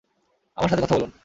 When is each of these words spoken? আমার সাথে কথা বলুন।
আমার 0.57 0.69
সাথে 0.69 0.83
কথা 0.83 0.95
বলুন। 0.95 1.11